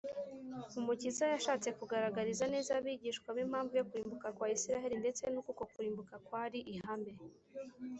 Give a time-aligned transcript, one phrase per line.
[0.79, 6.15] umukiza yashatse kugaragariza neza abigishwa be impamvu yo kurimbuka kwa isirayeli ndetse n’uko uko kurimbuka
[6.27, 7.11] kwari ihame